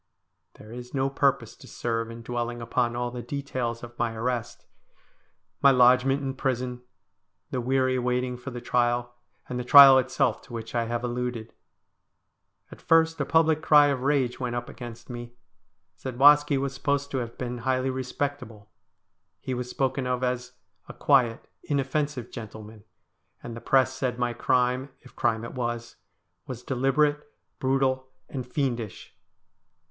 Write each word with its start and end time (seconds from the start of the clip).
There 0.55 0.71
is 0.71 0.95
no 0.95 1.11
purpose 1.11 1.55
to 1.57 1.67
serve 1.67 2.09
in 2.09 2.23
dwelling 2.23 2.59
upon 2.59 2.95
all 2.95 3.11
the 3.11 3.21
details 3.21 3.83
of 3.83 3.99
my 3.99 4.15
arrest; 4.15 4.65
my 5.61 5.69
lodgment 5.69 6.23
in 6.23 6.33
prison; 6.33 6.81
the 7.51 7.61
weary 7.61 7.99
waiting 7.99 8.35
for 8.35 8.49
the 8.49 8.61
trial; 8.61 9.13
and 9.47 9.59
the 9.59 9.63
trial 9.63 9.99
itself 9.99 10.41
to 10.41 10.53
which 10.53 10.73
I 10.73 10.85
have 10.85 11.03
alluded. 11.03 11.53
At 12.71 12.81
first 12.81 13.21
a 13.21 13.25
public 13.25 13.61
cry 13.61 13.89
of 13.89 14.01
rage 14.01 14.39
went 14.39 14.55
up 14.55 14.69
against 14.69 15.07
me. 15.07 15.35
Zadwaski 15.99 16.57
was 16.57 16.73
supposed 16.73 17.11
to 17.11 17.19
have 17.19 17.37
been 17.37 17.59
highly 17.59 17.91
respectable. 17.91 18.71
He 19.39 19.53
was 19.53 19.69
spoken 19.69 20.07
of 20.07 20.23
as' 20.23 20.53
a 20.89 20.95
quiet, 20.95 21.47
inoffensive 21.61 22.31
gentleman,' 22.31 22.85
and 23.43 23.55
the 23.55 23.61
Press 23.61 23.93
said 23.93 24.17
my 24.17 24.33
crime, 24.33 24.89
if 25.01 25.15
crime 25.15 25.43
it 25.45 25.53
was,' 25.53 25.97
was 26.47 26.63
deliberate, 26.63 27.23
brutal, 27.59 28.07
and 28.27 28.47
fiendish.' 28.47 29.15